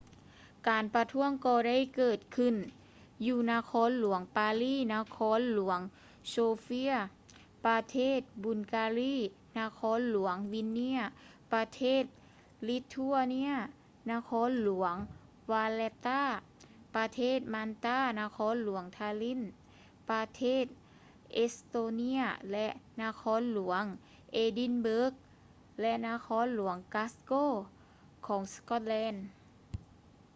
[0.71, 2.55] ການປະທ້ວງກໍໄດ້ເກີດຂຶ້ນ
[3.27, 5.79] ຢູ່ນະຄອນຫຼວງ ປາລີ ນະຄອນຫຼວງ
[6.29, 6.97] ໂຊເຟຍ sofia
[7.67, 12.03] ປະເທດ ບຸນກາລີ bulgaria ນະຄອນຫຼວງ ວິນເນຍສ໌ vilnius ປະເທດ
[12.69, 13.49] ລິດທົວເນຍ
[14.11, 14.95] ນະຄອນຫຼວງ
[15.51, 20.65] ວາແລັດຕາ valetta ປະເທດ ມານຕາ ນະຄອນຫຼວງ ທາລິນ tallinn ປະເທດ
[21.33, 22.19] ເອັດສະໂຕເນຍ
[22.51, 22.67] ແລະ
[23.01, 23.85] ນະຄອນ
[24.33, 25.17] ເອດີນເບີກ edinburgh
[25.81, 27.51] ແລະ ນະຄອນ ກຼາສ໌ໂກ glasgow
[28.27, 29.17] ຂອງ ສະກອດແລນ